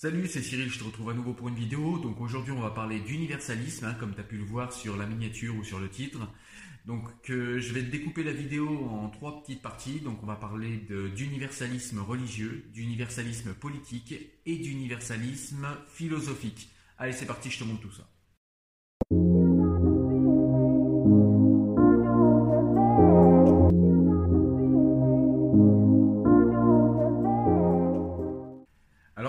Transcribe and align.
Salut, 0.00 0.28
c'est 0.28 0.42
Cyril, 0.42 0.70
je 0.70 0.78
te 0.78 0.84
retrouve 0.84 1.10
à 1.10 1.12
nouveau 1.12 1.32
pour 1.32 1.48
une 1.48 1.56
vidéo. 1.56 1.98
Donc 1.98 2.20
aujourd'hui, 2.20 2.52
on 2.52 2.60
va 2.60 2.70
parler 2.70 3.00
d'universalisme, 3.00 3.84
hein, 3.84 3.96
comme 3.98 4.14
tu 4.14 4.20
as 4.20 4.22
pu 4.22 4.36
le 4.36 4.44
voir 4.44 4.72
sur 4.72 4.96
la 4.96 5.06
miniature 5.06 5.56
ou 5.56 5.64
sur 5.64 5.80
le 5.80 5.88
titre. 5.88 6.20
Donc 6.86 7.08
euh, 7.30 7.58
je 7.58 7.72
vais 7.72 7.82
découper 7.82 8.22
la 8.22 8.30
vidéo 8.30 8.68
en 8.68 9.10
trois 9.10 9.42
petites 9.42 9.60
parties. 9.60 9.98
Donc 9.98 10.22
on 10.22 10.26
va 10.26 10.36
parler 10.36 10.86
d'universalisme 11.16 11.98
religieux, 11.98 12.66
d'universalisme 12.72 13.54
politique 13.54 14.14
et 14.46 14.58
d'universalisme 14.58 15.66
philosophique. 15.88 16.70
Allez, 16.96 17.12
c'est 17.12 17.26
parti, 17.26 17.50
je 17.50 17.58
te 17.58 17.64
montre 17.64 17.80
tout 17.80 17.90
ça. 17.90 18.08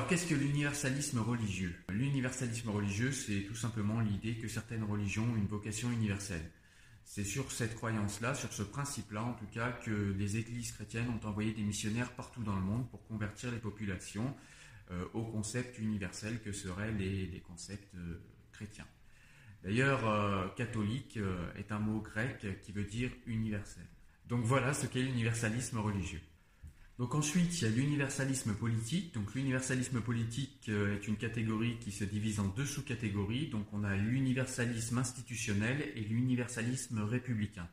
Qu'est-ce 0.09 0.25
que 0.25 0.33
l'universalisme 0.33 1.19
religieux? 1.19 1.75
L'universalisme 1.89 2.71
religieux, 2.71 3.11
c'est 3.11 3.41
tout 3.41 3.55
simplement 3.55 3.99
l'idée 3.99 4.33
que 4.37 4.47
certaines 4.47 4.83
religions 4.83 5.23
ont 5.23 5.35
une 5.35 5.45
vocation 5.45 5.91
universelle. 5.91 6.49
C'est 7.05 7.23
sur 7.23 7.51
cette 7.51 7.75
croyance-là, 7.75 8.33
sur 8.33 8.51
ce 8.51 8.63
principe-là 8.63 9.23
en 9.23 9.33
tout 9.33 9.45
cas, 9.53 9.71
que 9.71 10.15
les 10.17 10.37
églises 10.37 10.71
chrétiennes 10.71 11.09
ont 11.09 11.27
envoyé 11.27 11.53
des 11.53 11.61
missionnaires 11.61 12.11
partout 12.13 12.41
dans 12.41 12.55
le 12.55 12.61
monde 12.61 12.89
pour 12.89 13.05
convertir 13.07 13.51
les 13.51 13.59
populations 13.59 14.35
euh, 14.89 15.05
au 15.13 15.23
concept 15.25 15.77
universel 15.77 16.41
que 16.41 16.53
seraient 16.53 16.91
les, 16.91 17.43
concepts 17.47 17.93
euh, 17.93 18.19
chrétiens. 18.51 18.87
D'ailleurs, 19.63 20.07
euh, 20.07 20.47
catholique 20.55 21.19
est 21.55 21.71
un 21.71 21.79
mot 21.79 22.01
grec 22.01 22.47
qui 22.63 22.71
veut 22.71 22.83
dire 22.83 23.11
universel. 23.27 23.85
Donc 24.25 24.43
voilà 24.43 24.73
ce 24.73 24.87
qu'est 24.87 25.03
l'universalisme 25.03 25.77
religieux. 25.77 26.21
Donc 26.99 27.15
ensuite, 27.15 27.61
il 27.61 27.63
y 27.63 27.71
a 27.71 27.73
l'universalisme 27.73 28.53
politique. 28.53 29.13
Donc 29.13 29.33
l'universalisme 29.33 30.01
politique 30.01 30.65
euh, 30.67 30.97
est 30.97 31.07
une 31.07 31.15
catégorie 31.15 31.77
qui 31.79 31.93
se 31.93 32.03
divise 32.03 32.41
en 32.41 32.47
deux 32.47 32.65
sous-catégories. 32.65 33.47
Donc 33.47 33.65
on 33.71 33.85
a 33.85 33.95
l'universalisme 33.95 34.97
institutionnel 34.97 35.93
et 35.95 36.01
l'universalisme 36.01 36.99
républicain. 36.99 37.69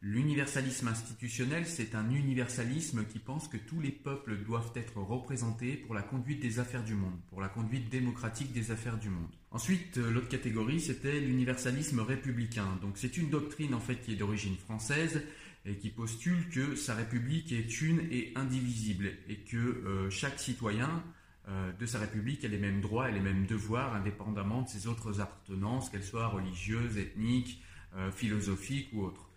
L'universalisme 0.00 0.88
institutionnel, 0.88 1.66
c'est 1.66 1.96
un 1.96 2.08
universalisme 2.10 3.04
qui 3.04 3.18
pense 3.18 3.48
que 3.48 3.56
tous 3.56 3.80
les 3.80 3.90
peuples 3.90 4.36
doivent 4.44 4.72
être 4.76 4.98
représentés 4.98 5.74
pour 5.74 5.94
la 5.94 6.02
conduite 6.02 6.40
des 6.40 6.60
affaires 6.60 6.84
du 6.84 6.94
monde, 6.94 7.18
pour 7.30 7.40
la 7.40 7.48
conduite 7.48 7.88
démocratique 7.88 8.52
des 8.52 8.70
affaires 8.70 8.98
du 8.98 9.10
monde. 9.10 9.30
Ensuite, 9.50 9.98
euh, 9.98 10.12
l'autre 10.12 10.28
catégorie, 10.28 10.80
c'était 10.80 11.18
l'universalisme 11.18 11.98
républicain. 11.98 12.78
Donc 12.80 12.96
c'est 12.96 13.16
une 13.16 13.28
doctrine 13.28 13.74
en 13.74 13.80
fait 13.80 13.96
qui 13.96 14.12
est 14.12 14.16
d'origine 14.16 14.56
française 14.56 15.20
et 15.64 15.76
qui 15.76 15.90
postule 15.90 16.48
que 16.50 16.74
sa 16.74 16.94
République 16.94 17.52
est 17.52 17.80
une 17.80 18.00
et 18.10 18.32
indivisible 18.36 19.10
et 19.28 19.36
que 19.36 19.56
euh, 19.56 20.10
chaque 20.10 20.38
citoyen 20.38 21.02
euh, 21.48 21.72
de 21.72 21.86
sa 21.86 21.98
République 21.98 22.44
a 22.44 22.48
les 22.48 22.58
mêmes 22.58 22.80
droits 22.80 23.08
et 23.08 23.12
les 23.12 23.20
mêmes 23.20 23.46
devoirs 23.46 23.94
indépendamment 23.94 24.62
de 24.62 24.68
ses 24.68 24.86
autres 24.86 25.20
appartenances, 25.20 25.90
qu'elles 25.90 26.04
soient 26.04 26.28
religieuses, 26.28 26.98
ethniques, 26.98 27.62
euh, 27.96 28.10
philosophiques 28.10 28.90
ou 28.92 29.04
autres. 29.04 29.28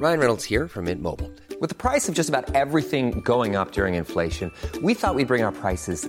Ryan 0.00 0.20
Reynolds 0.20 0.44
here 0.44 0.68
from 0.68 0.84
Mint. 0.84 1.02
With 1.60 1.70
the 1.70 1.74
price 1.74 2.08
of 2.08 2.14
just 2.14 2.28
about 2.28 2.54
everything 2.54 3.20
going 3.24 3.56
up 3.56 3.72
during 3.72 3.94
inflation, 3.94 4.52
we 4.80 4.94
thought 4.94 5.16
we'd 5.16 5.26
bring 5.26 5.42
our 5.42 5.50
prices 5.52 6.08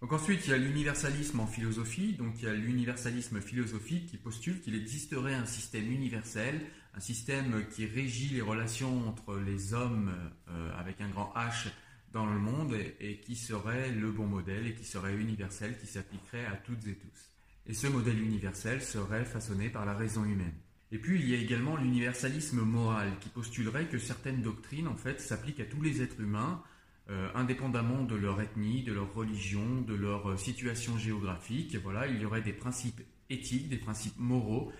Donc 0.00 0.14
ensuite, 0.14 0.46
il 0.46 0.50
y 0.50 0.54
a 0.54 0.56
l'universalisme 0.56 1.40
en 1.40 1.46
philosophie, 1.46 2.14
donc 2.14 2.32
il 2.38 2.44
y 2.44 2.48
a 2.48 2.54
l'universalisme 2.54 3.40
philosophique 3.42 4.06
qui 4.06 4.16
postule 4.16 4.60
qu'il 4.62 4.74
existerait 4.74 5.34
un 5.34 5.44
système 5.44 5.92
universel, 5.92 6.58
un 6.94 7.00
système 7.00 7.66
qui 7.68 7.84
régit 7.84 8.28
les 8.28 8.40
relations 8.40 9.06
entre 9.06 9.36
les 9.36 9.74
hommes 9.74 10.10
euh, 10.48 10.72
avec 10.78 11.02
un 11.02 11.08
grand 11.10 11.30
H 11.36 11.68
dans 12.12 12.24
le 12.24 12.38
monde 12.38 12.74
et, 12.98 13.18
qui 13.18 13.36
serait 13.36 13.90
le 13.92 14.10
bon 14.10 14.26
modèle 14.26 14.66
et 14.66 14.74
qui 14.74 14.84
serait 14.84 15.14
universel, 15.14 15.78
qui 15.78 15.86
s'appliquerait 15.86 16.46
à 16.46 16.56
toutes 16.56 16.86
et 16.86 16.94
tous. 16.94 17.30
Et 17.66 17.74
ce 17.74 17.86
modèle 17.86 18.20
universel 18.20 18.82
serait 18.82 19.26
façonné 19.26 19.68
par 19.68 19.84
la 19.84 19.94
raison 19.94 20.24
humaine. 20.24 20.54
Et 20.92 20.98
puis 20.98 21.20
il 21.20 21.28
y 21.28 21.34
a 21.34 21.38
également 21.38 21.76
l'universalisme 21.76 22.62
moral 22.62 23.12
qui 23.20 23.28
postulerait 23.28 23.86
que 23.86 23.98
certaines 23.98 24.40
doctrines 24.40 24.88
en 24.88 24.96
fait 24.96 25.20
s'appliquent 25.20 25.60
à 25.60 25.66
tous 25.66 25.82
les 25.82 26.02
êtres 26.02 26.20
humains 26.20 26.62
euh, 27.08 27.28
indépendamment 27.34 28.04
de 28.04 28.14
leur 28.14 28.40
ethnie, 28.40 28.82
de 28.82 28.92
leur 28.92 29.12
religion, 29.14 29.80
de 29.80 29.94
leur 29.94 30.30
euh, 30.30 30.36
situation 30.36 30.96
géographique. 30.96 31.76
Voilà, 31.82 32.06
il 32.06 32.20
y 32.20 32.24
aurait 32.24 32.42
des 32.42 32.52
principes 32.52 33.00
éthiques, 33.28 33.68
des 33.68 33.78
principes 33.78 34.18
moraux 34.18 34.70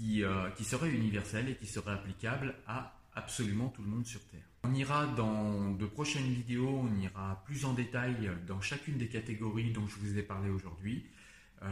euh, 0.00 0.50
qui 0.50 0.64
seraient 0.64 0.90
universels 0.90 1.48
et 1.48 1.56
qui 1.56 1.66
seraient 1.66 1.92
applicables 1.92 2.54
à 2.68 2.96
absolument 3.14 3.68
tout 3.68 3.82
le 3.82 3.88
monde 3.88 4.06
sur 4.06 4.20
Terre. 4.28 4.40
On 4.62 4.72
ira 4.72 5.06
dans 5.08 5.72
de 5.72 5.86
prochaines 5.86 6.30
vidéos, 6.32 6.68
on 6.68 6.94
ira 7.00 7.42
plus 7.44 7.64
en 7.64 7.72
détail 7.72 8.30
dans 8.46 8.60
chacune 8.60 8.98
des 8.98 9.08
catégories 9.08 9.72
dont 9.72 9.86
je 9.88 9.96
vous 9.96 10.16
ai 10.16 10.22
parlé 10.22 10.48
aujourd'hui. 10.48 11.06
Euh, 11.62 11.66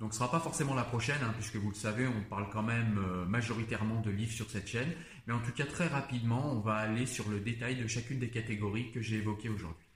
donc 0.00 0.12
ce 0.12 0.18
sera 0.18 0.30
pas 0.30 0.40
forcément 0.40 0.74
la 0.74 0.82
prochaine, 0.82 1.20
hein, 1.22 1.32
puisque 1.34 1.56
vous 1.56 1.68
le 1.68 1.74
savez, 1.74 2.06
on 2.06 2.22
parle 2.28 2.48
quand 2.50 2.62
même 2.62 2.98
euh, 2.98 3.24
majoritairement 3.26 4.00
de 4.00 4.10
livres 4.10 4.32
sur 4.32 4.50
cette 4.50 4.66
chaîne. 4.66 4.92
Mais 5.26 5.32
en 5.32 5.40
tout 5.40 5.52
cas, 5.52 5.66
très 5.66 5.86
rapidement, 5.86 6.52
on 6.52 6.60
va 6.60 6.74
aller 6.74 7.06
sur 7.06 7.28
le 7.28 7.40
détail 7.40 7.76
de 7.76 7.86
chacune 7.86 8.18
des 8.18 8.30
catégories 8.30 8.90
que 8.90 9.00
j'ai 9.00 9.16
évoquées 9.16 9.48
aujourd'hui. 9.48 9.86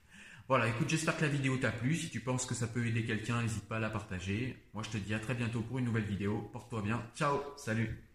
Voilà, 0.47 0.67
écoute, 0.67 0.87
j'espère 0.89 1.17
que 1.17 1.23
la 1.23 1.31
vidéo 1.31 1.57
t'a 1.57 1.71
plu. 1.71 1.95
Si 1.95 2.09
tu 2.09 2.19
penses 2.19 2.45
que 2.45 2.53
ça 2.53 2.67
peut 2.67 2.85
aider 2.85 3.03
quelqu'un, 3.03 3.41
n'hésite 3.41 3.67
pas 3.67 3.77
à 3.77 3.79
la 3.79 3.89
partager. 3.89 4.55
Moi, 4.73 4.83
je 4.83 4.91
te 4.91 4.97
dis 4.97 5.13
à 5.13 5.19
très 5.19 5.33
bientôt 5.33 5.61
pour 5.61 5.79
une 5.79 5.85
nouvelle 5.85 6.03
vidéo. 6.03 6.49
Porte-toi 6.53 6.83
bien. 6.83 7.01
Ciao, 7.15 7.41
salut. 7.57 8.14